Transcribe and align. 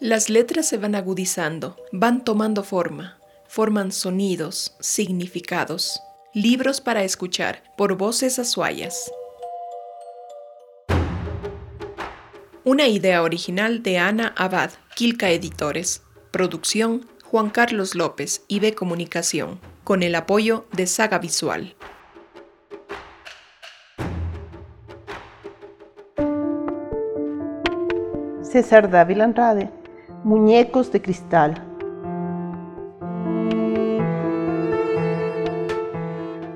Las 0.00 0.28
letras 0.28 0.66
se 0.66 0.76
van 0.76 0.96
agudizando, 0.96 1.76
van 1.92 2.24
tomando 2.24 2.64
forma, 2.64 3.16
forman 3.46 3.92
sonidos, 3.92 4.74
significados. 4.80 6.00
Libros 6.34 6.80
para 6.80 7.04
escuchar 7.04 7.62
por 7.76 7.96
voces 7.96 8.40
azuayas. 8.40 9.12
Una 12.64 12.88
idea 12.88 13.22
original 13.22 13.84
de 13.84 13.98
Ana 13.98 14.34
Abad, 14.36 14.72
Quilca 14.96 15.30
Editores. 15.30 16.02
Producción 16.32 17.08
Juan 17.22 17.50
Carlos 17.50 17.94
López, 17.94 18.42
IB 18.48 18.74
Comunicación, 18.74 19.60
con 19.84 20.02
el 20.02 20.16
apoyo 20.16 20.66
de 20.72 20.88
Saga 20.88 21.20
Visual. 21.20 21.76
César 28.42 28.90
Dávila 28.90 29.24
Andrade, 29.24 29.68
Muñecos 30.24 30.90
de 30.90 31.02
Cristal. 31.02 31.52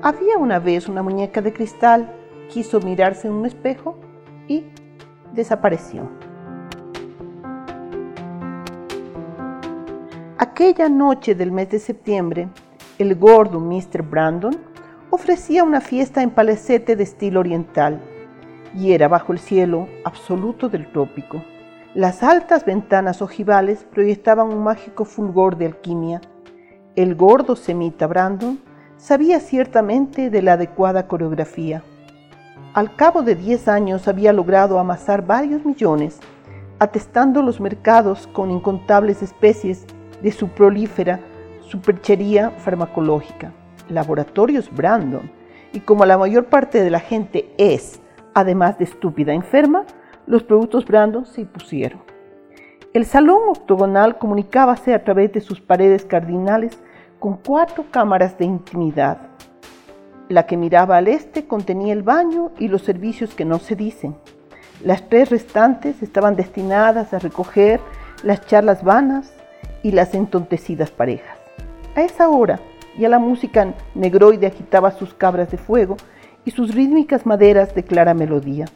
Había 0.01 0.39
una 0.39 0.57
vez 0.57 0.89
una 0.89 1.03
muñeca 1.03 1.39
de 1.43 1.53
cristal, 1.53 2.11
quiso 2.49 2.79
mirarse 2.79 3.27
en 3.27 3.35
un 3.35 3.45
espejo 3.45 3.95
y 4.47 4.63
desapareció. 5.33 6.09
Aquella 10.39 10.89
noche 10.89 11.35
del 11.35 11.51
mes 11.51 11.69
de 11.69 11.77
septiembre, 11.77 12.49
el 12.97 13.13
gordo 13.13 13.59
Mr. 13.59 14.01
Brandon 14.01 14.57
ofrecía 15.11 15.63
una 15.63 15.79
fiesta 15.79 16.23
en 16.23 16.31
palacete 16.31 16.95
de 16.95 17.03
estilo 17.03 17.39
oriental 17.39 18.01
y 18.73 18.93
era 18.93 19.07
bajo 19.07 19.31
el 19.31 19.37
cielo 19.37 19.87
absoluto 20.05 20.69
del 20.69 20.91
trópico. 20.91 21.43
Las 21.99 22.23
altas 22.23 22.63
ventanas 22.63 23.21
ojivales 23.21 23.85
proyectaban 23.91 24.47
un 24.47 24.63
mágico 24.63 25.03
fulgor 25.03 25.57
de 25.57 25.65
alquimia. 25.65 26.21
El 26.95 27.13
gordo 27.13 27.57
semita 27.57 28.07
Brandon 28.07 28.57
sabía 28.95 29.41
ciertamente 29.41 30.29
de 30.29 30.41
la 30.41 30.53
adecuada 30.53 31.07
coreografía. 31.07 31.83
Al 32.73 32.95
cabo 32.95 33.21
de 33.21 33.35
10 33.35 33.67
años 33.67 34.07
había 34.07 34.31
logrado 34.31 34.79
amasar 34.79 35.27
varios 35.27 35.65
millones, 35.65 36.21
atestando 36.79 37.41
los 37.41 37.59
mercados 37.59 38.27
con 38.27 38.49
incontables 38.49 39.21
especies 39.21 39.85
de 40.23 40.31
su 40.31 40.47
prolífera 40.47 41.19
superchería 41.59 42.51
farmacológica. 42.51 43.51
Laboratorios 43.89 44.73
Brandon, 44.73 45.29
y 45.73 45.81
como 45.81 46.05
la 46.05 46.17
mayor 46.17 46.45
parte 46.45 46.81
de 46.81 46.91
la 46.91 47.01
gente 47.01 47.53
es, 47.57 47.99
además 48.33 48.77
de 48.77 48.85
estúpida 48.85 49.33
enferma, 49.33 49.83
los 50.29 50.43
productos 50.43 50.85
Brandon 50.85 51.25
se 51.25 51.41
impusieron. 51.41 52.01
El 52.93 53.07
salón 53.07 53.49
octogonal 53.49 54.19
comunicábase 54.19 54.93
a 54.93 55.03
través 55.03 55.33
de 55.33 55.41
sus 55.41 55.59
paredes 55.59 56.05
cardinales 56.05 56.77
con 57.17 57.37
cuatro 57.37 57.85
cámaras 57.89 58.37
de 58.37 58.45
intimidad. 58.45 59.17
La 60.29 60.45
que 60.45 60.55
miraba 60.55 60.97
al 60.97 61.07
este 61.07 61.47
contenía 61.47 61.93
el 61.93 62.03
baño 62.03 62.51
y 62.59 62.67
los 62.67 62.83
servicios 62.83 63.33
que 63.33 63.43
no 63.43 63.57
se 63.57 63.75
dicen. 63.75 64.15
Las 64.85 65.09
tres 65.09 65.31
restantes 65.31 66.03
estaban 66.03 66.35
destinadas 66.35 67.11
a 67.11 67.17
recoger 67.17 67.79
las 68.21 68.45
charlas 68.45 68.83
vanas 68.83 69.33
y 69.81 69.93
las 69.93 70.13
entontecidas 70.13 70.91
parejas. 70.91 71.39
A 71.95 72.03
esa 72.03 72.29
hora 72.29 72.59
ya 72.99 73.09
la 73.09 73.17
música 73.17 73.73
negroide 73.95 74.45
agitaba 74.45 74.91
sus 74.91 75.11
cabras 75.15 75.49
de 75.49 75.57
fuego 75.57 75.97
y 76.45 76.51
sus 76.51 76.75
rítmicas 76.75 77.25
maderas 77.25 77.73
de 77.73 77.83
clara 77.83 78.13
melodía. 78.13 78.67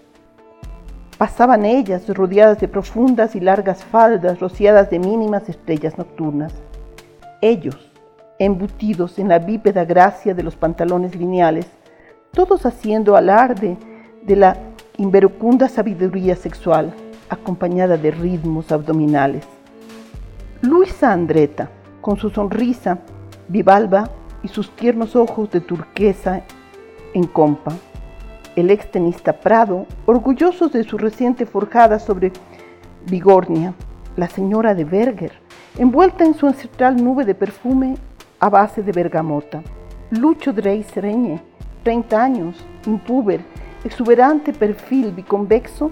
Pasaban 1.18 1.66
ellas 1.66 2.08
rodeadas 2.10 2.60
de 2.60 2.68
profundas 2.68 3.36
y 3.36 3.40
largas 3.40 3.84
faldas 3.84 4.40
rociadas 4.40 4.90
de 4.90 5.00
mínimas 5.00 5.48
estrellas 5.48 5.98
nocturnas. 5.98 6.54
Ellos, 7.42 7.92
embutidos 8.40 9.20
en 9.20 9.30
la 9.30 9.40
bípeda 9.40 9.86
gracia 9.86 10.34
de 10.34 10.44
los 10.44 10.56
pantalones 10.56 11.16
lineales, 11.16 11.68
todos 12.32 12.66
haciendo 12.66 13.16
alarde 13.16 13.78
de 14.24 14.36
la 14.36 14.58
inverocunda 14.98 15.70
sabiduría 15.70 16.36
sexual, 16.36 16.94
acompañada 17.30 17.98
de 17.98 18.12
ritmos 18.12 18.72
abdominales. 18.72 19.46
Luisa 20.62 21.12
Andreta, 21.12 21.70
con 22.02 22.18
su 22.18 22.30
sonrisa 22.30 23.00
bivalva 23.48 24.10
y 24.42 24.48
sus 24.48 24.76
tiernos 24.76 25.16
ojos 25.16 25.52
de 25.52 25.62
turquesa 25.62 26.42
en 27.14 27.28
compa. 27.28 27.74
El 28.56 28.70
ex 28.70 28.92
tenista 28.92 29.34
Prado, 29.34 29.88
orgullosos 30.06 30.72
de 30.72 30.84
su 30.84 31.00
reciente 31.00 31.48
forjada 31.48 31.98
sobre 31.98 32.32
Vigornia, 33.08 33.74
la 34.16 34.30
señora 34.30 34.76
de 34.76 34.86
Berger, 34.86 35.32
envuelta 35.80 36.24
en 36.24 36.36
su 36.36 36.46
ancestral 36.46 37.04
nube 37.04 37.26
de 37.26 37.34
perfume 37.34 37.96
a 38.40 38.50
base 38.50 38.84
de 38.84 38.92
bergamota. 38.92 39.64
Lucho 40.12 40.54
Drey 40.54 40.84
Sereñe, 40.84 41.42
30 41.82 42.24
años, 42.24 42.64
impúber, 42.86 43.42
exuberante 43.84 44.54
perfil 44.54 45.12
biconvexo 45.14 45.90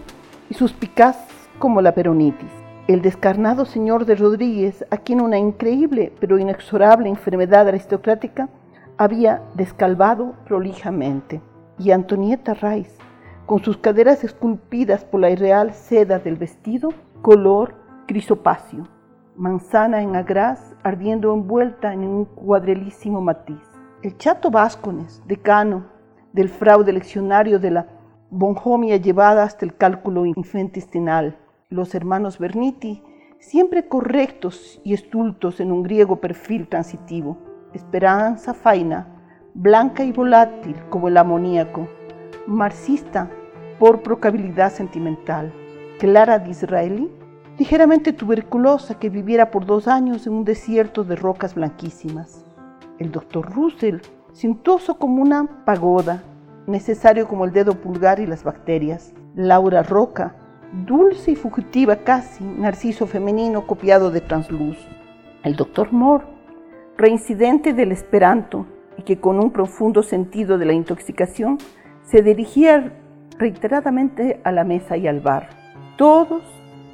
y 0.48 0.54
suspicaz 0.54 1.18
como 1.58 1.82
la 1.82 1.96
peronitis. 1.96 2.52
El 2.88 3.02
descarnado 3.02 3.66
señor 3.66 4.06
de 4.06 4.14
Rodríguez, 4.14 4.86
a 4.92 4.98
quien 4.98 5.20
una 5.20 5.40
increíble 5.40 6.14
pero 6.20 6.38
inexorable 6.38 7.10
enfermedad 7.10 7.68
aristocrática 7.68 8.50
había 8.98 9.42
descalvado 9.56 10.36
prolijamente. 10.46 11.42
Y 11.78 11.92
Antonieta 11.92 12.54
Rice, 12.54 12.98
con 13.46 13.64
sus 13.64 13.78
caderas 13.78 14.24
esculpidas 14.24 15.04
por 15.04 15.20
la 15.20 15.30
irreal 15.30 15.74
seda 15.74 16.20
del 16.20 16.36
vestido, 16.36 16.90
color 17.22 17.76
crisopacio 18.08 18.88
manzana 19.36 20.02
en 20.02 20.16
agraz 20.16 20.76
ardiendo 20.84 21.34
envuelta 21.34 21.94
en 21.94 22.02
un 22.02 22.26
cuadrelísimo 22.26 23.22
matiz. 23.22 23.62
El 24.04 24.18
chato 24.18 24.52
Váscones, 24.52 25.22
decano 25.26 25.86
del 26.34 26.50
fraude 26.50 26.94
leccionario 26.94 27.58
de 27.60 27.72
la 27.72 27.88
bonjomia 28.30 28.98
llevada 28.98 29.44
hasta 29.44 29.66
el 29.66 29.76
cálculo 29.76 30.26
intestinal. 30.26 31.38
Los 31.70 31.96
hermanos 31.96 32.40
Berniti, 32.40 33.04
siempre 33.40 33.88
correctos 33.88 34.80
y 34.84 34.94
estultos 34.94 35.60
en 35.60 35.72
un 35.72 35.84
griego 35.84 36.18
perfil 36.18 36.68
transitivo. 36.68 37.38
Esperanza 37.74 38.54
Faina, 38.54 39.21
blanca 39.54 40.04
y 40.04 40.12
volátil 40.12 40.76
como 40.90 41.08
el 41.08 41.18
amoníaco. 41.18 41.88
Marxista 42.48 43.30
por 43.80 44.02
procabilidad 44.02 44.72
sentimental. 44.72 45.52
Clara 46.00 46.40
Disraeli, 46.40 47.12
ligeramente 47.58 48.14
tuberculosa 48.14 48.98
que 48.98 49.10
viviera 49.10 49.52
por 49.52 49.66
dos 49.66 49.88
años 49.88 50.26
en 50.26 50.34
un 50.34 50.46
desierto 50.46 51.04
de 51.04 51.16
rocas 51.16 51.56
blanquísimas. 51.56 52.46
El 53.00 53.12
doctor 53.12 53.54
Russell, 53.54 54.00
cintoso 54.34 54.98
como 54.98 55.22
una 55.22 55.66
pagoda, 55.66 56.24
necesario 56.68 57.28
como 57.28 57.46
el 57.46 57.52
dedo 57.52 57.76
pulgar 57.76 58.20
y 58.20 58.28
las 58.28 58.44
bacterias. 58.44 59.14
Laura 59.36 59.84
Roca, 59.84 60.36
dulce 60.86 61.32
y 61.32 61.36
fugitiva 61.36 61.98
casi, 61.98 62.44
narciso 62.44 63.06
femenino 63.08 63.68
copiado 63.68 64.12
de 64.12 64.22
transluz. 64.22 64.78
El 65.44 65.56
doctor 65.56 65.92
Moore, 65.92 66.26
reincidente 66.98 67.74
del 67.74 67.92
esperanto 67.92 68.66
y 69.02 69.04
que 69.04 69.20
con 69.20 69.40
un 69.40 69.50
profundo 69.50 70.04
sentido 70.04 70.60
de 70.60 70.66
la 70.66 70.74
intoxicación 70.74 71.58
se 72.04 72.22
dirigía 72.22 72.94
reiteradamente 73.40 74.40
a 74.44 74.52
la 74.52 74.64
mesa 74.64 74.96
y 74.96 75.08
al 75.08 75.22
bar. 75.22 75.50
Todos 75.98 76.44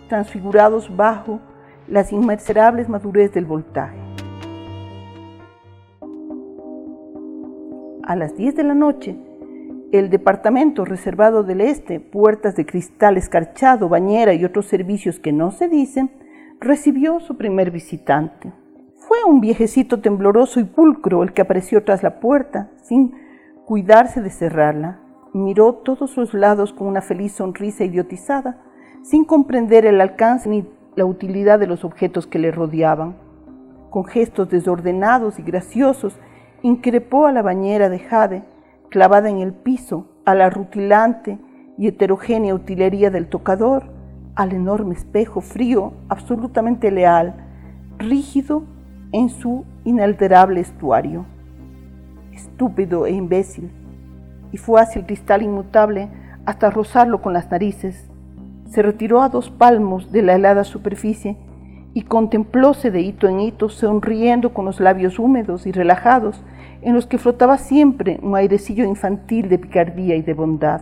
transfigurados 0.07 0.95
bajo 0.95 1.41
las 1.89 2.13
inmenserables 2.13 2.87
madurez 2.87 3.33
del 3.33 3.45
voltaje. 3.45 3.97
A 8.03 8.15
las 8.15 8.37
10 8.37 8.55
de 8.55 8.63
la 8.63 8.73
noche, 8.73 9.17
el 9.91 10.09
departamento 10.09 10.85
reservado 10.85 11.43
del 11.43 11.59
este, 11.59 11.99
puertas 11.99 12.55
de 12.55 12.65
cristal 12.65 13.17
escarchado, 13.17 13.89
bañera 13.89 14.33
y 14.33 14.45
otros 14.45 14.67
servicios 14.67 15.19
que 15.19 15.33
no 15.33 15.51
se 15.51 15.67
dicen, 15.67 16.11
recibió 16.61 17.19
su 17.19 17.35
primer 17.35 17.69
visitante. 17.69 18.53
Fue 19.07 19.23
un 19.25 19.39
viejecito 19.39 20.01
tembloroso 20.01 20.59
y 20.59 20.65
pulcro 20.65 21.23
el 21.23 21.31
que 21.31 21.41
apareció 21.41 21.81
tras 21.85 22.03
la 22.03 22.19
puerta, 22.19 22.71
sin 22.81 23.13
cuidarse 23.63 24.21
de 24.21 24.29
cerrarla. 24.29 24.99
Miró 25.31 25.75
todos 25.75 26.17
los 26.17 26.33
lados 26.33 26.73
con 26.73 26.87
una 26.87 26.99
feliz 27.01 27.31
sonrisa 27.31 27.85
idiotizada 27.85 28.57
sin 29.03 29.23
comprender 29.23 29.85
el 29.85 30.01
alcance 30.01 30.49
ni 30.49 30.67
la 30.97 31.05
utilidad 31.05 31.57
de 31.57 31.67
los 31.67 31.85
objetos 31.85 32.27
que 32.27 32.37
le 32.37 32.51
rodeaban. 32.51 33.15
Con 33.91 34.03
gestos 34.03 34.49
desordenados 34.49 35.39
y 35.39 35.43
graciosos, 35.43 36.19
increpó 36.61 37.27
a 37.27 37.31
la 37.31 37.41
bañera 37.41 37.87
de 37.87 37.99
jade, 37.99 38.43
clavada 38.89 39.29
en 39.29 39.37
el 39.37 39.53
piso, 39.53 40.09
a 40.25 40.35
la 40.35 40.49
rutilante 40.49 41.39
y 41.77 41.87
heterogénea 41.87 42.53
utilería 42.53 43.09
del 43.09 43.29
tocador, 43.29 43.85
al 44.35 44.51
enorme 44.51 44.95
espejo 44.95 45.39
frío, 45.39 45.93
absolutamente 46.09 46.91
leal, 46.91 47.35
rígido 47.99 48.63
en 49.17 49.29
su 49.29 49.65
inalterable 49.83 50.59
estuario. 50.59 51.25
Estúpido 52.33 53.07
e 53.07 53.11
imbécil, 53.11 53.71
y 54.51 54.57
fue 54.57 54.79
hacia 54.79 54.99
el 54.99 55.07
cristal 55.07 55.41
inmutable 55.41 56.09
hasta 56.45 56.69
rozarlo 56.69 57.21
con 57.21 57.33
las 57.33 57.49
narices, 57.49 58.09
se 58.69 58.81
retiró 58.81 59.21
a 59.21 59.29
dos 59.29 59.49
palmos 59.49 60.11
de 60.11 60.21
la 60.21 60.35
helada 60.35 60.63
superficie 60.63 61.37
y 61.93 62.03
contemplóse 62.03 62.91
de 62.91 63.01
hito 63.01 63.27
en 63.27 63.39
hito, 63.39 63.69
sonriendo 63.69 64.53
con 64.53 64.65
los 64.65 64.79
labios 64.79 65.17
húmedos 65.19 65.65
y 65.65 65.71
relajados, 65.71 66.43
en 66.81 66.93
los 66.93 67.07
que 67.07 67.17
flotaba 67.17 67.57
siempre 67.57 68.19
un 68.21 68.35
airecillo 68.35 68.83
infantil 68.83 69.49
de 69.49 69.57
picardía 69.57 70.15
y 70.15 70.21
de 70.21 70.33
bondad. 70.33 70.81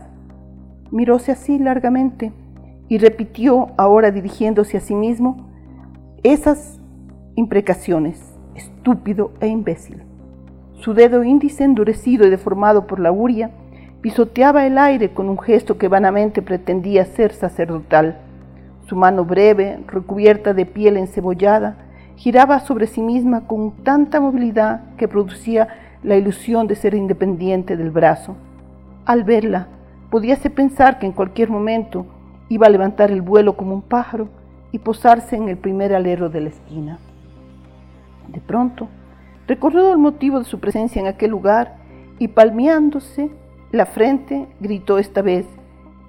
Miróse 0.91 1.31
así 1.31 1.57
largamente 1.57 2.33
y 2.89 2.97
repitió, 2.97 3.69
ahora 3.77 4.11
dirigiéndose 4.11 4.77
a 4.77 4.81
sí 4.81 4.93
mismo, 4.93 5.47
esas 6.23 6.79
imprecaciones, 7.35 8.21
estúpido 8.55 9.31
e 9.39 9.47
imbécil. 9.47 10.03
Su 10.79 10.93
dedo 10.93 11.23
índice, 11.23 11.63
endurecido 11.63 12.25
y 12.25 12.29
deformado 12.29 12.87
por 12.87 12.99
la 12.99 13.11
uria, 13.11 13.51
pisoteaba 14.01 14.65
el 14.65 14.77
aire 14.77 15.13
con 15.13 15.29
un 15.29 15.39
gesto 15.39 15.77
que 15.77 15.87
vanamente 15.87 16.41
pretendía 16.41 17.05
ser 17.05 17.33
sacerdotal. 17.33 18.19
Su 18.87 18.95
mano 18.95 19.25
breve, 19.25 19.79
recubierta 19.87 20.53
de 20.53 20.65
piel 20.65 20.97
encebollada, 20.97 21.77
giraba 22.15 22.59
sobre 22.59 22.87
sí 22.87 23.01
misma 23.01 23.47
con 23.47 23.71
tanta 23.83 24.19
movilidad 24.19 24.81
que 24.95 25.07
producía 25.07 25.67
la 26.03 26.15
ilusión 26.15 26.67
de 26.67 26.75
ser 26.75 26.93
independiente 26.93 27.75
del 27.75 27.89
brazo. 27.89 28.35
Al 29.05 29.23
verla, 29.23 29.67
podíase 30.11 30.49
pensar 30.49 30.99
que 30.99 31.07
en 31.07 31.11
cualquier 31.11 31.49
momento 31.49 32.05
iba 32.47 32.67
a 32.67 32.69
levantar 32.69 33.11
el 33.11 33.21
vuelo 33.21 33.57
como 33.57 33.73
un 33.73 33.81
pájaro 33.81 34.29
y 34.71 34.79
posarse 34.79 35.35
en 35.35 35.49
el 35.49 35.57
primer 35.57 35.93
alero 35.93 36.29
de 36.29 36.41
la 36.41 36.49
esquina. 36.49 36.99
De 38.27 38.39
pronto, 38.39 38.87
recordó 39.47 39.91
el 39.91 39.97
motivo 39.97 40.39
de 40.39 40.45
su 40.45 40.59
presencia 40.59 40.99
en 40.99 41.07
aquel 41.07 41.31
lugar 41.31 41.77
y 42.19 42.29
palmeándose 42.29 43.31
la 43.71 43.85
frente, 43.85 44.47
gritó 44.59 44.97
esta 44.97 45.21
vez, 45.21 45.45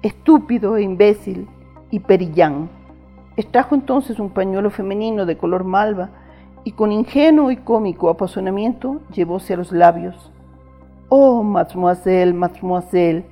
estúpido 0.01 0.77
e 0.77 0.83
imbécil, 0.83 1.47
y 1.91 1.99
perillán. 1.99 2.69
Extrajo 3.35 3.75
entonces 3.75 4.19
un 4.19 4.29
pañuelo 4.29 4.69
femenino 4.69 5.25
de 5.25 5.37
color 5.37 5.63
malva 5.63 6.09
y 6.63 6.71
con 6.71 6.91
ingenuo 6.91 7.51
y 7.51 7.57
cómico 7.57 8.09
apasionamiento 8.09 9.01
llevóse 9.13 9.53
a 9.53 9.57
los 9.57 9.71
labios. 9.71 10.31
Oh, 11.09 11.43
mademoiselle, 11.43 12.33
mademoiselle, 12.33 13.25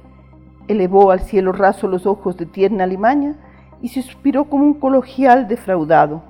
elevó 0.68 1.12
al 1.12 1.20
cielo 1.20 1.52
raso 1.52 1.88
los 1.88 2.06
ojos 2.06 2.38
de 2.38 2.46
tierna 2.46 2.86
limaña 2.86 3.36
y 3.82 3.90
suspiró 3.90 4.46
como 4.46 4.64
un 4.64 4.76
coloquial 4.76 5.48
defraudado, 5.48 6.24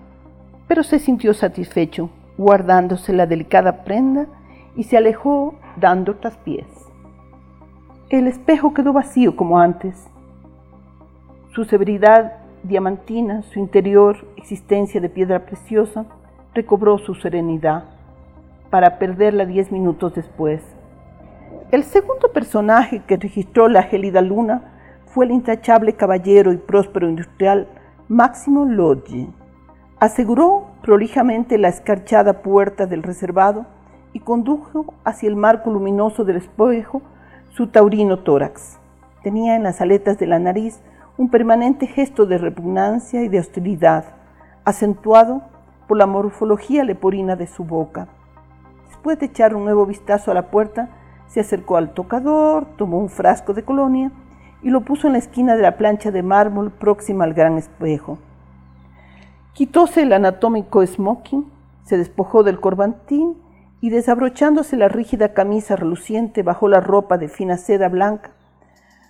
pero 0.67 0.83
se 0.83 0.97
sintió 0.99 1.33
satisfecho, 1.33 2.09
guardándose 2.37 3.13
la 3.13 3.25
delicada 3.25 3.83
prenda 3.83 4.27
y 4.75 4.83
se 4.83 4.97
alejó 4.97 5.55
dando 5.77 6.15
traspiés. 6.15 6.67
El 8.09 8.27
espejo 8.27 8.73
quedó 8.73 8.93
vacío 8.93 9.35
como 9.35 9.59
antes. 9.59 10.07
Su 11.53 11.65
severidad 11.65 12.33
diamantina, 12.63 13.43
su 13.43 13.59
interior 13.59 14.27
existencia 14.35 15.01
de 15.01 15.09
piedra 15.09 15.45
preciosa, 15.45 16.05
recobró 16.53 16.97
su 16.97 17.15
serenidad 17.15 17.85
para 18.69 18.99
perderla 18.99 19.45
diez 19.45 19.71
minutos 19.71 20.15
después. 20.15 20.61
El 21.71 21.83
segundo 21.83 22.31
personaje 22.31 23.01
que 23.07 23.17
registró 23.17 23.67
la 23.67 23.83
gélida 23.83 24.21
luna 24.21 24.71
fue 25.07 25.25
el 25.25 25.31
intachable 25.31 25.93
caballero 25.93 26.51
y 26.51 26.57
próspero 26.57 27.09
industrial 27.09 27.67
Máximo 28.07 28.65
Lodge. 28.65 29.27
Aseguró 29.99 30.64
prolijamente 30.85 31.57
la 31.57 31.69
escarchada 31.69 32.43
puerta 32.43 32.85
del 32.85 33.01
reservado 33.01 33.65
y 34.13 34.19
condujo 34.19 34.93
hacia 35.03 35.27
el 35.27 35.35
marco 35.35 35.71
luminoso 35.71 36.25
del 36.25 36.35
espejo 36.35 37.01
su 37.49 37.65
taurino 37.65 38.19
tórax. 38.19 38.77
Tenía 39.23 39.55
en 39.55 39.63
las 39.63 39.81
aletas 39.81 40.19
de 40.19 40.27
la 40.27 40.37
nariz 40.37 40.79
un 41.17 41.31
permanente 41.31 41.87
gesto 41.87 42.27
de 42.27 42.37
repugnancia 42.37 43.23
y 43.23 43.29
de 43.29 43.39
hostilidad, 43.39 44.05
acentuado 44.63 45.41
por 45.87 45.97
la 45.97 46.05
morfología 46.05 46.83
leporina 46.83 47.35
de 47.35 47.47
su 47.47 47.63
boca. 47.63 48.07
Después 48.87 49.17
de 49.17 49.25
echar 49.25 49.55
un 49.55 49.63
nuevo 49.63 49.87
vistazo 49.87 50.29
a 50.29 50.35
la 50.35 50.51
puerta, 50.51 50.89
se 51.25 51.39
acercó 51.39 51.77
al 51.77 51.95
tocador, 51.95 52.67
tomó 52.77 52.99
un 52.99 53.09
frasco 53.09 53.55
de 53.55 53.63
colonia 53.63 54.11
y 54.61 54.69
lo 54.69 54.81
puso 54.81 55.07
en 55.07 55.13
la 55.13 55.19
esquina 55.19 55.55
de 55.55 55.63
la 55.63 55.77
plancha 55.77 56.11
de 56.11 56.21
mármol 56.21 56.69
próxima 56.69 57.23
al 57.23 57.33
gran 57.33 57.57
espejo. 57.57 58.19
Quitóse 59.55 60.01
el 60.01 60.11
anatómico 60.11 60.85
smoking, 60.85 61.45
se 61.85 61.97
despojó 61.97 62.43
del 62.43 62.59
corbantín 62.59 63.37
y 63.79 63.89
desabrochándose 63.89 64.75
la 64.75 64.89
rígida 64.89 65.33
camisa 65.33 65.77
reluciente 65.77 66.43
bajó 66.43 66.67
la 66.67 66.81
ropa 66.81 67.17
de 67.17 67.29
fina 67.29 67.55
seda 67.55 67.87
blanca. 67.87 68.31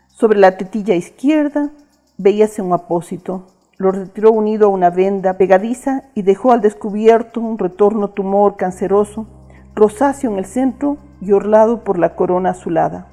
Sobre 0.06 0.38
la 0.38 0.56
tetilla 0.56 0.94
izquierda 0.94 1.72
veíase 2.20 2.62
un 2.62 2.74
apósito, 2.74 3.48
lo 3.78 3.90
retiró 3.90 4.32
unido 4.32 4.68
a 4.68 4.70
una 4.70 4.92
venda 4.92 5.34
pegadiza 5.34 6.04
y 6.14 6.22
dejó 6.22 6.52
al 6.52 6.62
descubierto 6.62 7.42
un 7.42 7.58
retorno 7.58 8.10
tumor 8.10 8.56
canceroso, 8.56 9.26
rosáceo 9.74 10.30
en 10.32 10.38
el 10.38 10.46
centro 10.46 10.98
y 11.22 11.32
orlado 11.32 11.84
por 11.84 11.98
la 11.98 12.16
corona 12.16 12.52
azulada. 12.52 13.08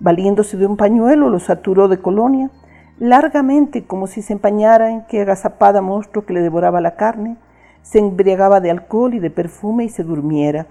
Valiéndose 0.00 0.56
de 0.56 0.64
un 0.64 0.78
pañuelo, 0.78 1.28
lo 1.28 1.40
saturó 1.40 1.88
de 1.88 1.98
colonia, 1.98 2.50
largamente 2.98 3.84
como 3.84 4.06
si 4.06 4.22
se 4.22 4.32
empañara 4.32 4.90
en 4.90 5.02
que 5.06 5.20
agazapada 5.20 5.80
monstruo 5.80 6.24
que 6.24 6.32
le 6.32 6.42
devoraba 6.42 6.80
la 6.80 6.96
carne, 6.96 7.36
se 7.82 7.98
embriagaba 7.98 8.60
de 8.60 8.70
alcohol 8.70 9.14
y 9.14 9.18
de 9.18 9.30
perfume 9.30 9.84
y 9.84 9.88
se 9.88 10.04
durmiera. 10.04 10.66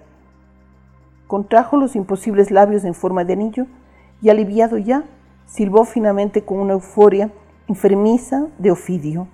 Contrajo 1.28 1.78
los 1.78 1.96
imposibles 1.96 2.52
labios 2.52 2.84
en 2.84 2.94
forma 2.94 3.24
de 3.24 3.34
anillo 3.34 3.66
y 4.22 4.30
aliviado 4.30 4.78
ya, 4.78 5.04
silbó 5.46 5.86
finamente 5.86 6.44
con 6.44 6.60
una 6.60 6.74
euforia 6.74 7.32
enfermiza 7.68 8.48
de 8.58 8.72
Ofidio. 8.72 9.28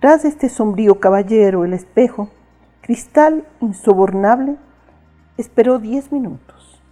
Tras 0.00 0.24
este 0.24 0.48
sombrío 0.48 1.00
caballero, 1.00 1.64
el 1.64 1.72
espejo, 1.72 2.28
cristal 2.80 3.44
insobornable, 3.60 4.56
esperó 5.36 5.78
diez 5.78 6.12
minutos. 6.12 6.82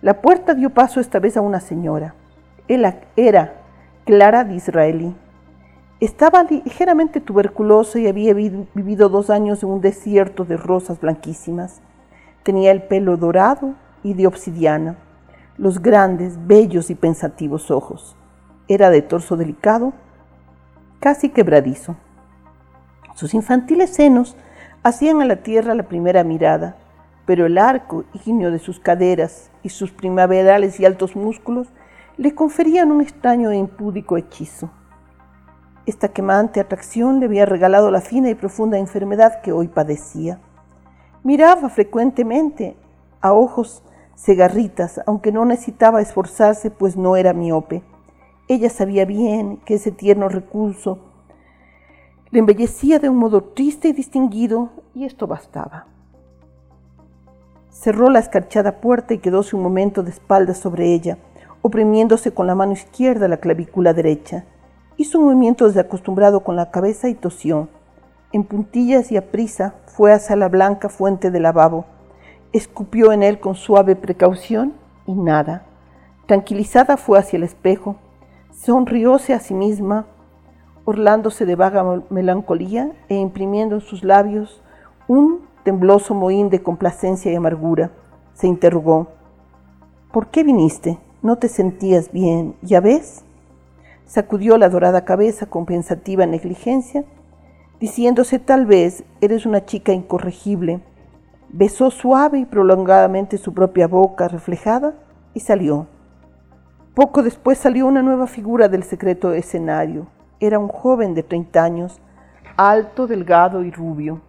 La 0.00 0.20
puerta 0.20 0.54
dio 0.54 0.70
paso 0.70 1.00
esta 1.00 1.18
vez 1.18 1.36
a 1.36 1.40
una 1.40 1.60
señora. 1.60 2.14
Era 2.66 3.54
Clara 4.06 4.44
de 4.44 4.54
Israelí. 4.54 5.14
Estaba 6.00 6.42
ligeramente 6.44 7.20
tuberculosa 7.20 7.98
y 7.98 8.06
había 8.06 8.32
vivido 8.32 9.08
dos 9.10 9.28
años 9.28 9.62
en 9.62 9.68
un 9.68 9.80
desierto 9.82 10.44
de 10.44 10.56
rosas 10.56 10.98
blanquísimas. 11.00 11.82
Tenía 12.42 12.70
el 12.70 12.82
pelo 12.82 13.18
dorado 13.18 13.74
y 14.02 14.14
de 14.14 14.26
obsidiana, 14.26 14.96
los 15.58 15.82
grandes, 15.82 16.46
bellos 16.46 16.88
y 16.88 16.94
pensativos 16.94 17.70
ojos. 17.70 18.16
Era 18.66 18.88
de 18.88 19.02
torso 19.02 19.36
delicado, 19.36 19.92
casi 21.00 21.28
quebradizo. 21.28 21.96
Sus 23.14 23.34
infantiles 23.34 23.90
senos 23.90 24.36
hacían 24.82 25.20
a 25.20 25.26
la 25.26 25.36
tierra 25.36 25.74
la 25.74 25.84
primera 25.84 26.24
mirada, 26.24 26.76
pero 27.26 27.44
el 27.44 27.58
arco 27.58 28.04
ígneo 28.26 28.50
de 28.50 28.58
sus 28.58 28.80
caderas 28.80 29.50
y 29.62 29.68
sus 29.68 29.92
primaverales 29.92 30.80
y 30.80 30.86
altos 30.86 31.14
músculos 31.14 31.68
le 32.16 32.34
conferían 32.34 32.92
un 32.92 33.00
extraño 33.00 33.50
e 33.50 33.56
impúdico 33.56 34.16
hechizo. 34.16 34.70
Esta 35.84 36.08
quemante 36.08 36.60
atracción 36.60 37.18
le 37.18 37.26
había 37.26 37.44
regalado 37.44 37.90
la 37.90 38.00
fina 38.00 38.30
y 38.30 38.34
profunda 38.34 38.78
enfermedad 38.78 39.40
que 39.42 39.52
hoy 39.52 39.68
padecía. 39.68 40.40
Miraba 41.24 41.68
frecuentemente 41.68 42.76
a 43.20 43.32
ojos 43.32 43.82
cegarritas, 44.16 45.00
aunque 45.06 45.32
no 45.32 45.44
necesitaba 45.44 46.00
esforzarse, 46.00 46.70
pues 46.70 46.96
no 46.96 47.16
era 47.16 47.32
miope. 47.32 47.82
Ella 48.46 48.70
sabía 48.70 49.04
bien 49.04 49.56
que 49.64 49.74
ese 49.74 49.90
tierno 49.90 50.28
recurso 50.28 50.98
le 52.30 52.38
embellecía 52.38 52.98
de 52.98 53.08
un 53.08 53.16
modo 53.16 53.42
triste 53.42 53.88
y 53.88 53.92
distinguido, 53.92 54.70
y 54.94 55.04
esto 55.04 55.26
bastaba. 55.26 55.86
Cerró 57.70 58.08
la 58.08 58.20
escarchada 58.20 58.80
puerta 58.80 59.14
y 59.14 59.18
quedóse 59.18 59.56
un 59.56 59.62
momento 59.62 60.02
de 60.02 60.10
espaldas 60.10 60.58
sobre 60.58 60.94
ella, 60.94 61.18
oprimiéndose 61.66 62.30
con 62.34 62.46
la 62.46 62.54
mano 62.54 62.72
izquierda 62.72 63.26
la 63.26 63.38
clavícula 63.38 63.94
derecha. 63.94 64.44
Hizo 64.98 65.18
un 65.18 65.24
movimiento 65.24 65.66
desacostumbrado 65.66 66.40
con 66.40 66.56
la 66.56 66.70
cabeza 66.70 67.08
y 67.08 67.14
tosió. 67.14 67.68
En 68.32 68.44
puntillas 68.44 69.10
y 69.10 69.16
a 69.16 69.30
prisa 69.30 69.72
fue 69.86 70.12
hacia 70.12 70.36
la 70.36 70.50
blanca 70.50 70.90
fuente 70.90 71.30
del 71.30 71.44
lavabo. 71.44 71.86
Escupió 72.52 73.12
en 73.12 73.22
él 73.22 73.40
con 73.40 73.54
suave 73.54 73.96
precaución 73.96 74.74
y 75.06 75.14
nada. 75.14 75.62
Tranquilizada 76.26 76.98
fue 76.98 77.18
hacia 77.18 77.38
el 77.38 77.44
espejo, 77.44 77.96
Sonrióse 78.50 79.32
a 79.32 79.40
sí 79.40 79.54
misma, 79.54 80.04
orlándose 80.84 81.46
de 81.46 81.56
vaga 81.56 82.02
melancolía 82.10 82.92
e 83.08 83.14
imprimiendo 83.14 83.76
en 83.76 83.80
sus 83.80 84.04
labios 84.04 84.62
un 85.08 85.46
tembloso 85.62 86.14
mohín 86.14 86.50
de 86.50 86.62
complacencia 86.62 87.32
y 87.32 87.36
amargura. 87.36 87.90
Se 88.34 88.46
interrogó, 88.46 89.06
¿por 90.12 90.26
qué 90.26 90.44
viniste? 90.44 90.98
¿No 91.24 91.36
te 91.36 91.48
sentías 91.48 92.12
bien? 92.12 92.54
¿Ya 92.60 92.82
ves? 92.82 93.24
Sacudió 94.04 94.58
la 94.58 94.68
dorada 94.68 95.06
cabeza 95.06 95.46
con 95.46 95.64
pensativa 95.64 96.26
negligencia, 96.26 97.02
diciéndose 97.80 98.38
tal 98.38 98.66
vez 98.66 99.04
eres 99.22 99.46
una 99.46 99.64
chica 99.64 99.94
incorregible. 99.94 100.82
Besó 101.48 101.90
suave 101.90 102.40
y 102.40 102.44
prolongadamente 102.44 103.38
su 103.38 103.54
propia 103.54 103.88
boca 103.88 104.28
reflejada 104.28 104.96
y 105.32 105.40
salió. 105.40 105.86
Poco 106.92 107.22
después 107.22 107.56
salió 107.56 107.86
una 107.86 108.02
nueva 108.02 108.26
figura 108.26 108.68
del 108.68 108.82
secreto 108.82 109.32
escenario. 109.32 110.08
Era 110.40 110.58
un 110.58 110.68
joven 110.68 111.14
de 111.14 111.22
30 111.22 111.64
años, 111.64 112.02
alto, 112.58 113.06
delgado 113.06 113.64
y 113.64 113.70
rubio. 113.70 114.20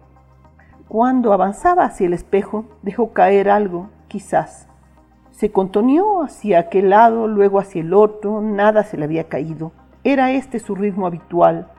Cuando 0.88 1.34
avanzaba 1.34 1.84
hacia 1.84 2.06
el 2.06 2.14
espejo, 2.14 2.64
dejó 2.80 3.12
caer 3.12 3.50
algo, 3.50 3.90
quizás. 4.08 4.66
Se 5.36 5.52
contoneó 5.52 6.22
hacia 6.22 6.58
aquel 6.58 6.88
lado, 6.88 7.28
luego 7.28 7.58
hacia 7.58 7.82
el 7.82 7.92
otro, 7.92 8.40
nada 8.40 8.84
se 8.84 8.96
le 8.96 9.04
había 9.04 9.24
caído. 9.24 9.70
Era 10.02 10.30
este 10.30 10.58
su 10.58 10.74
ritmo 10.74 11.06
habitual, 11.06 11.70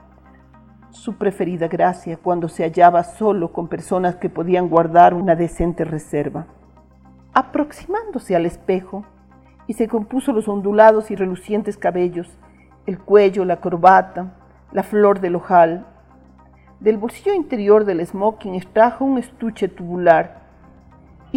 su 0.92 1.18
preferida 1.18 1.68
gracia 1.68 2.18
cuando 2.18 2.50
se 2.50 2.62
hallaba 2.62 3.04
solo 3.04 3.52
con 3.52 3.68
personas 3.68 4.16
que 4.18 4.30
podían 4.30 4.70
guardar 4.70 5.16
una 5.16 5.36
decente 5.36 5.86
reserva. 5.86 6.46
Aproximándose 7.34 8.36
al 8.36 8.46
espejo, 8.46 9.06
y 9.66 9.74
se 9.74 9.88
compuso 9.88 10.34
los 10.34 10.48
ondulados 10.48 11.10
y 11.10 11.16
relucientes 11.16 11.78
cabellos, 11.78 12.38
el 12.86 13.00
cuello, 13.00 13.44
la 13.44 13.60
corbata, 13.60 14.36
la 14.72 14.84
flor 14.84 15.20
del 15.20 15.36
ojal. 15.36 15.88
Del 16.80 17.00
bolsillo 17.00 17.34
interior 17.34 17.86
del 17.86 18.06
smoking 18.06 18.54
extrajo 18.54 19.04
un 19.04 19.18
estuche 19.18 19.68
tubular. 19.68 20.47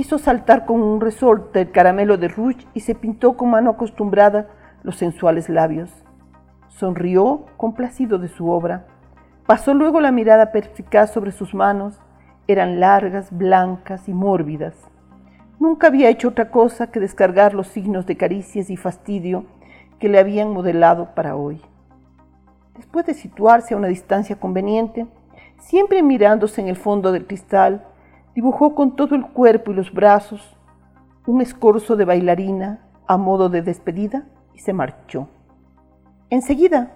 Hizo 0.01 0.17
saltar 0.17 0.65
con 0.65 0.81
un 0.81 0.99
resorte 0.99 1.61
el 1.61 1.73
caramelo 1.73 2.17
de 2.17 2.29
rouge 2.29 2.67
y 2.73 2.81
se 2.81 2.95
pintó 2.95 3.37
con 3.37 3.51
mano 3.51 3.69
acostumbrada 3.69 4.49
los 4.83 4.97
sensuales 4.97 5.51
labios. 5.51 5.91
Sonrió 6.69 7.45
complacido 7.59 8.19
de 8.19 8.29
su 8.29 8.49
obra. 8.49 8.87
Pasó 9.45 9.75
luego 9.75 10.01
la 10.01 10.11
mirada 10.11 10.53
perspicaz 10.53 11.13
sobre 11.13 11.33
sus 11.33 11.53
manos. 11.53 12.01
Eran 12.49 12.81
largas, 12.81 13.29
blancas 13.31 14.09
y 14.09 14.15
mórbidas. 14.15 14.73
Nunca 15.59 15.89
había 15.89 16.09
hecho 16.09 16.29
otra 16.29 16.51
cosa 16.51 16.91
que 16.91 16.99
descargar 16.99 17.53
los 17.53 17.67
signos 17.67 18.07
de 18.07 18.17
caricias 18.17 18.71
y 18.71 18.79
fastidio 18.79 19.45
que 19.99 20.09
le 20.09 20.19
habían 20.19 20.49
modelado 20.51 21.15
para 21.15 21.37
hoy. 21.37 21.61
Después 22.75 23.05
de 23.05 23.13
situarse 23.13 23.75
a 23.75 23.77
una 23.77 23.89
distancia 23.89 24.37
conveniente, 24.37 25.07
siempre 25.59 26.03
mirándose 26.03 26.63
en 26.63 26.69
el 26.69 26.77
fondo 26.77 27.13
del 27.13 27.27
cristal, 27.27 27.85
dibujó 28.35 28.75
con 28.75 28.97
todo 28.97 29.15
el 29.15 29.27
cuerpo 29.27 29.71
y 29.71 29.75
los 29.75 29.93
brazos 29.93 30.57
un 31.27 31.41
escorzo 31.41 31.97
de 31.97 32.05
bailarina 32.05 32.81
a 33.07 33.17
modo 33.17 33.49
de 33.49 33.63
despedida 33.63 34.25
y 34.55 34.61
se 34.61 34.73
marchó. 34.73 35.29
Enseguida, 36.31 36.93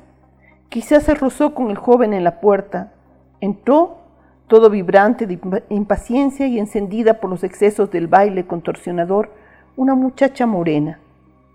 quizás 0.69 1.05
se 1.05 1.15
rozó 1.15 1.55
con 1.55 1.71
el 1.71 1.77
joven 1.77 2.13
en 2.13 2.25
la 2.25 2.41
puerta, 2.41 2.93
entró 3.41 3.99
todo 4.47 4.71
vibrante 4.71 5.27
de 5.27 5.65
impaciencia 5.71 6.47
y 6.47 6.59
encendida 6.59 7.21
por 7.21 7.31
los 7.31 7.45
excesos 7.45 7.91
del 7.91 8.07
baile 8.07 8.47
contorsionador, 8.47 9.33
una 9.77 9.95
muchacha 9.95 10.47
morena. 10.47 11.01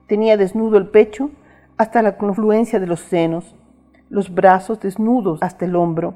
Tenía 0.07 0.37
desnudo 0.37 0.77
el 0.77 0.87
pecho 0.87 1.29
hasta 1.77 2.01
la 2.01 2.17
confluencia 2.17 2.79
de 2.79 2.87
los 2.87 2.99
senos, 2.99 3.55
los 4.09 4.33
brazos 4.33 4.79
desnudos 4.79 5.39
hasta 5.41 5.65
el 5.65 5.75
hombro, 5.75 6.15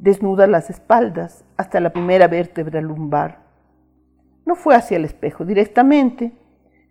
desnudas 0.00 0.48
las 0.48 0.70
espaldas 0.70 1.44
hasta 1.56 1.78
la 1.78 1.90
primera 1.90 2.26
vértebra 2.26 2.80
lumbar. 2.80 3.38
No 4.46 4.54
fue 4.54 4.74
hacia 4.74 4.96
el 4.96 5.04
espejo 5.04 5.44
directamente, 5.44 6.32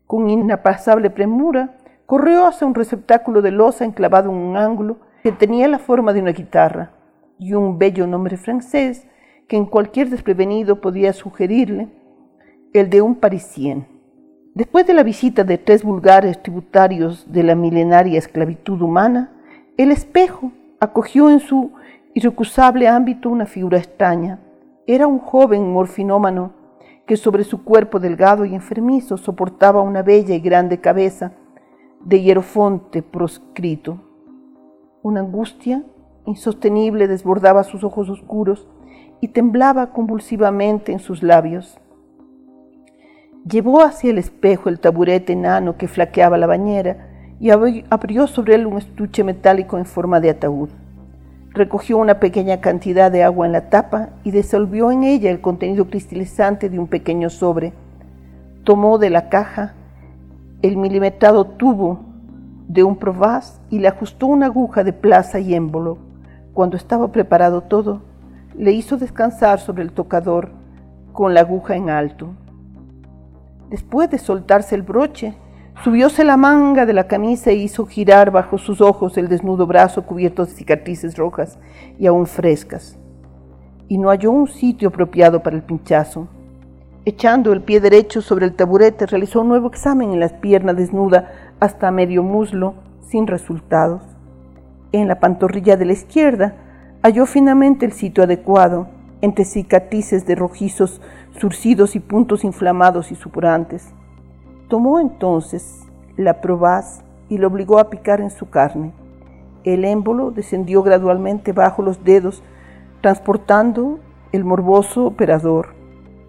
con 0.05 0.29
inapasable 0.29 1.09
premura, 1.09 1.77
corrió 2.05 2.47
hacia 2.47 2.67
un 2.67 2.75
receptáculo 2.75 3.41
de 3.41 3.51
losa 3.51 3.85
enclavado 3.85 4.29
en 4.29 4.37
un 4.37 4.57
ángulo 4.57 4.97
que 5.23 5.31
tenía 5.31 5.67
la 5.67 5.79
forma 5.79 6.13
de 6.13 6.21
una 6.21 6.31
guitarra 6.31 6.91
y 7.37 7.53
un 7.53 7.77
bello 7.77 8.07
nombre 8.07 8.37
francés 8.37 9.07
que 9.47 9.57
en 9.57 9.65
cualquier 9.65 10.09
desprevenido 10.09 10.79
podía 10.79 11.11
sugerirle, 11.11 11.89
el 12.73 12.89
de 12.89 13.01
un 13.01 13.15
parisien. 13.15 13.87
Después 14.53 14.85
de 14.85 14.93
la 14.93 15.03
visita 15.03 15.43
de 15.43 15.57
tres 15.57 15.83
vulgares 15.83 16.41
tributarios 16.41 17.31
de 17.31 17.43
la 17.43 17.55
milenaria 17.55 18.19
esclavitud 18.19 18.81
humana, 18.81 19.31
el 19.77 19.91
espejo 19.91 20.51
acogió 20.79 21.29
en 21.29 21.39
su 21.39 21.71
irrecusable 22.13 22.87
ámbito 22.87 23.29
una 23.29 23.45
figura 23.45 23.77
extraña. 23.77 24.39
Era 24.87 25.07
un 25.07 25.19
joven 25.19 25.71
morfinómano 25.71 26.53
que 27.05 27.17
sobre 27.17 27.43
su 27.43 27.63
cuerpo 27.63 27.99
delgado 27.99 28.45
y 28.45 28.55
enfermizo 28.55 29.17
soportaba 29.17 29.81
una 29.81 30.03
bella 30.03 30.35
y 30.35 30.39
grande 30.39 30.79
cabeza 30.79 31.33
de 32.01 32.21
hierofonte 32.21 33.01
proscrito. 33.01 33.99
Una 35.01 35.21
angustia 35.21 35.83
insostenible 36.25 37.07
desbordaba 37.07 37.63
sus 37.63 37.83
ojos 37.83 38.09
oscuros 38.09 38.67
y 39.21 39.29
temblaba 39.29 39.91
convulsivamente 39.91 40.91
en 40.91 40.99
sus 40.99 41.23
labios. 41.23 41.79
Llevó 43.45 43.81
hacia 43.81 44.11
el 44.11 44.17
espejo 44.17 44.69
el 44.69 44.79
taburete 44.79 45.33
enano 45.33 45.77
que 45.77 45.87
flaqueaba 45.87 46.37
la 46.37 46.47
bañera 46.47 47.35
y 47.39 47.49
abrió 47.51 48.27
sobre 48.27 48.55
él 48.55 48.67
un 48.67 48.77
estuche 48.77 49.23
metálico 49.23 49.77
en 49.77 49.85
forma 49.85 50.19
de 50.19 50.29
ataúd. 50.29 50.69
Recogió 51.51 51.97
una 51.97 52.19
pequeña 52.19 52.61
cantidad 52.61 53.11
de 53.11 53.23
agua 53.23 53.45
en 53.45 53.51
la 53.51 53.69
tapa 53.69 54.09
y 54.23 54.31
disolvió 54.31 54.91
en 54.91 55.03
ella 55.03 55.31
el 55.31 55.41
contenido 55.41 55.89
cristalizante 55.89 56.69
de 56.69 56.79
un 56.79 56.87
pequeño 56.87 57.29
sobre. 57.29 57.73
Tomó 58.63 58.97
de 58.97 59.09
la 59.09 59.29
caja 59.29 59.73
el 60.61 60.77
milimetrado 60.77 61.45
tubo 61.45 62.01
de 62.67 62.83
un 62.83 62.97
provaz 62.97 63.59
y 63.69 63.79
le 63.79 63.87
ajustó 63.87 64.27
una 64.27 64.45
aguja 64.45 64.83
de 64.83 64.93
plaza 64.93 65.39
y 65.39 65.55
émbolo. 65.55 65.97
Cuando 66.53 66.77
estaba 66.77 67.11
preparado 67.11 67.61
todo, 67.61 68.01
le 68.55 68.71
hizo 68.73 68.97
descansar 68.97 69.59
sobre 69.59 69.83
el 69.83 69.91
tocador 69.91 70.51
con 71.13 71.33
la 71.33 71.41
aguja 71.41 71.75
en 71.75 71.89
alto. 71.89 72.29
Después 73.69 74.09
de 74.09 74.17
soltarse 74.17 74.75
el 74.75 74.81
broche, 74.81 75.35
subióse 75.83 76.25
la 76.25 76.35
manga 76.35 76.85
de 76.85 76.93
la 76.93 77.07
camisa 77.07 77.51
e 77.51 77.55
hizo 77.55 77.85
girar 77.85 78.31
bajo 78.31 78.57
sus 78.57 78.81
ojos 78.81 79.17
el 79.17 79.29
desnudo 79.29 79.65
brazo 79.65 80.05
cubierto 80.05 80.45
de 80.45 80.51
cicatrices 80.51 81.15
rojas 81.15 81.57
y 81.97 82.07
aún 82.07 82.27
frescas. 82.27 82.97
Y 83.87 83.97
no 83.97 84.09
halló 84.09 84.31
un 84.31 84.47
sitio 84.47 84.89
apropiado 84.89 85.41
para 85.41 85.55
el 85.55 85.63
pinchazo. 85.63 86.27
Echando 87.05 87.53
el 87.53 87.61
pie 87.61 87.79
derecho 87.79 88.21
sobre 88.21 88.45
el 88.45 88.55
taburete, 88.55 89.05
realizó 89.05 89.41
un 89.41 89.47
nuevo 89.47 89.67
examen 89.67 90.11
en 90.11 90.19
las 90.19 90.33
piernas 90.33 90.75
desnuda 90.75 91.31
hasta 91.59 91.91
medio 91.91 92.23
muslo, 92.23 92.75
sin 93.07 93.25
resultados. 93.25 94.01
En 94.91 95.07
la 95.07 95.19
pantorrilla 95.19 95.77
de 95.77 95.85
la 95.85 95.93
izquierda, 95.93 96.55
halló 97.01 97.25
finalmente 97.25 97.85
el 97.85 97.93
sitio 97.93 98.25
adecuado, 98.25 98.87
entre 99.21 99.45
cicatrices 99.45 100.25
de 100.25 100.35
rojizos 100.35 101.01
surcidos 101.39 101.95
y 101.95 101.99
puntos 101.99 102.43
inflamados 102.43 103.11
y 103.11 103.15
supurantes. 103.15 103.93
Tomó 104.69 104.99
entonces 104.99 105.87
la 106.15 106.41
probaz 106.41 107.03
y 107.27 107.39
lo 107.39 107.47
obligó 107.47 107.79
a 107.79 107.89
picar 107.89 108.21
en 108.21 108.29
su 108.29 108.51
carne. 108.51 108.93
El 109.63 109.83
émbolo 109.83 110.29
descendió 110.29 110.83
gradualmente 110.83 111.53
bajo 111.53 111.81
los 111.81 112.03
dedos, 112.03 112.43
transportando 113.01 113.97
el 114.31 114.45
morboso 114.45 115.05
operador. 115.07 115.69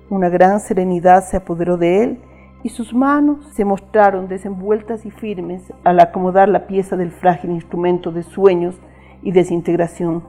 Una 0.08 0.30
gran 0.30 0.60
serenidad 0.60 1.22
se 1.22 1.36
apoderó 1.36 1.76
de 1.76 2.02
él 2.02 2.18
y 2.62 2.70
sus 2.70 2.94
manos 2.94 3.46
se 3.52 3.66
mostraron 3.66 4.26
desenvueltas 4.26 5.04
y 5.04 5.10
firmes 5.10 5.72
al 5.84 6.00
acomodar 6.00 6.48
la 6.48 6.66
pieza 6.66 6.96
del 6.96 7.10
frágil 7.10 7.50
instrumento 7.50 8.10
de 8.10 8.22
sueños 8.22 8.74
y 9.22 9.32
desintegración. 9.32 10.22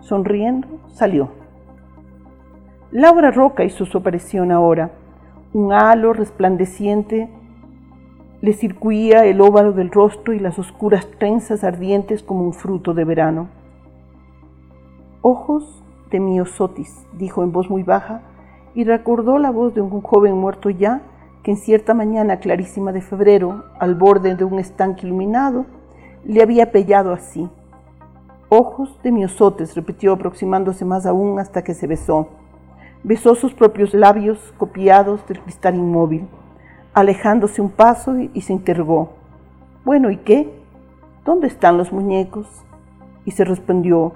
Sonriendo, 0.00 0.68
salió. 0.86 1.30
Laura 2.92 3.32
Roca 3.32 3.64
hizo 3.64 3.84
su 3.84 3.98
aparición 3.98 4.52
ahora. 4.52 4.92
Un 5.52 5.72
halo 5.72 6.12
resplandeciente 6.12 7.28
le 8.40 8.52
circuía 8.52 9.24
el 9.24 9.40
óvalo 9.40 9.72
del 9.72 9.90
rostro 9.90 10.32
y 10.32 10.38
las 10.38 10.58
oscuras 10.58 11.08
trenzas 11.18 11.64
ardientes 11.64 12.22
como 12.22 12.44
un 12.44 12.52
fruto 12.52 12.94
de 12.94 13.04
verano. 13.04 13.48
Ojos 15.22 15.82
de 16.10 16.20
miosotis, 16.20 17.04
dijo 17.14 17.42
en 17.42 17.50
voz 17.50 17.68
muy 17.68 17.82
baja, 17.82 18.22
y 18.74 18.84
recordó 18.84 19.38
la 19.38 19.50
voz 19.50 19.74
de 19.74 19.80
un 19.80 20.00
joven 20.00 20.36
muerto 20.36 20.70
ya, 20.70 21.02
que 21.42 21.50
en 21.50 21.56
cierta 21.56 21.94
mañana 21.94 22.38
clarísima 22.38 22.92
de 22.92 23.00
febrero, 23.00 23.64
al 23.80 23.96
borde 23.96 24.36
de 24.36 24.44
un 24.44 24.60
estanque 24.60 25.06
iluminado, 25.06 25.66
le 26.24 26.42
había 26.42 26.70
pellado 26.70 27.12
así. 27.12 27.48
Ojos 28.50 28.96
de 29.02 29.10
miosotes, 29.10 29.74
repitió 29.74 30.12
aproximándose 30.12 30.84
más 30.84 31.06
aún 31.06 31.40
hasta 31.40 31.62
que 31.62 31.74
se 31.74 31.86
besó. 31.88 32.28
Besó 33.02 33.34
sus 33.34 33.52
propios 33.52 33.94
labios 33.94 34.54
copiados 34.58 35.26
del 35.26 35.40
cristal 35.40 35.74
inmóvil, 35.74 36.28
alejándose 36.98 37.60
un 37.60 37.70
paso 37.70 38.16
y 38.18 38.40
se 38.40 38.52
interrogó. 38.52 39.10
Bueno, 39.84 40.10
¿y 40.10 40.16
qué? 40.18 40.52
¿Dónde 41.24 41.46
están 41.46 41.78
los 41.78 41.92
muñecos? 41.92 42.46
Y 43.24 43.32
se 43.32 43.44
respondió, 43.44 44.12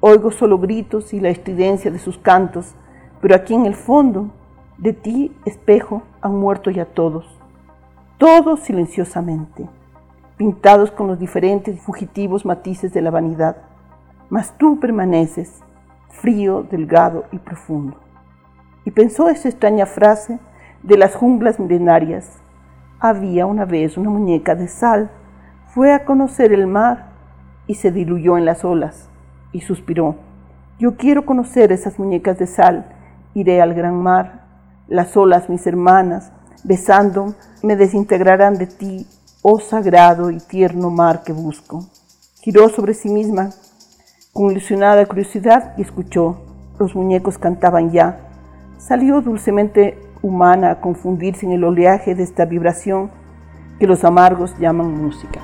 oigo 0.00 0.30
solo 0.30 0.58
gritos 0.58 1.12
y 1.12 1.20
la 1.20 1.30
estridencia 1.30 1.90
de 1.90 1.98
sus 1.98 2.18
cantos, 2.18 2.74
pero 3.20 3.34
aquí 3.34 3.54
en 3.54 3.66
el 3.66 3.74
fondo, 3.74 4.30
de 4.78 4.92
ti, 4.92 5.32
espejo, 5.44 6.02
han 6.20 6.36
muerto 6.36 6.70
ya 6.70 6.86
todos, 6.86 7.26
todos 8.18 8.60
silenciosamente, 8.60 9.68
pintados 10.36 10.90
con 10.90 11.06
los 11.06 11.18
diferentes 11.18 11.80
fugitivos 11.80 12.44
matices 12.44 12.92
de 12.92 13.02
la 13.02 13.10
vanidad 13.10 13.56
mas 14.32 14.56
tú 14.56 14.80
permaneces 14.80 15.60
frío, 16.08 16.62
delgado 16.62 17.26
y 17.32 17.38
profundo. 17.38 17.98
Y 18.86 18.90
pensó 18.90 19.28
esa 19.28 19.50
extraña 19.50 19.84
frase 19.84 20.38
de 20.82 20.96
las 20.96 21.14
junglas 21.14 21.58
milenarias. 21.58 22.38
Había 23.00 23.46
una 23.46 23.64
vez 23.64 23.96
una 23.96 24.10
muñeca 24.10 24.54
de 24.54 24.68
sal, 24.68 25.10
fue 25.68 25.92
a 25.92 26.04
conocer 26.04 26.52
el 26.52 26.66
mar 26.66 27.12
y 27.66 27.76
se 27.76 27.90
diluyó 27.90 28.36
en 28.36 28.44
las 28.44 28.64
olas 28.64 29.08
y 29.52 29.60
suspiró. 29.60 30.16
Yo 30.78 30.96
quiero 30.96 31.24
conocer 31.24 31.72
esas 31.72 31.98
muñecas 31.98 32.38
de 32.38 32.46
sal, 32.46 32.86
iré 33.34 33.62
al 33.62 33.74
gran 33.74 34.02
mar, 34.02 34.42
las 34.88 35.16
olas 35.16 35.48
mis 35.48 35.66
hermanas, 35.66 36.32
besando, 36.64 37.34
me 37.62 37.76
desintegrarán 37.76 38.58
de 38.58 38.66
ti, 38.66 39.06
oh 39.42 39.60
sagrado 39.60 40.30
y 40.30 40.38
tierno 40.38 40.90
mar 40.90 41.22
que 41.24 41.32
busco. 41.32 41.86
Giró 42.40 42.68
sobre 42.68 42.94
sí 42.94 43.08
misma 43.08 43.50
con 44.32 44.50
ilusionada 44.50 45.04
curiosidad 45.06 45.74
y 45.76 45.82
escuchó. 45.82 46.40
Los 46.78 46.94
muñecos 46.94 47.38
cantaban 47.38 47.90
ya. 47.90 48.18
Salió 48.78 49.20
dulcemente 49.20 49.98
humana 50.22 50.70
a 50.70 50.80
confundirse 50.80 51.44
en 51.44 51.52
el 51.52 51.64
oleaje 51.64 52.14
de 52.14 52.22
esta 52.22 52.44
vibración 52.44 53.10
que 53.78 53.86
los 53.86 54.04
amargos 54.04 54.56
llaman 54.58 54.96
música. 54.96 55.40